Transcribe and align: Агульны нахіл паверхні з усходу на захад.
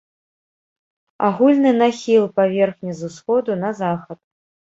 Агульны 1.25 1.71
нахіл 1.81 2.25
паверхні 2.39 2.91
з 3.01 3.09
усходу 3.13 3.51
на 3.65 3.69
захад. 3.81 4.17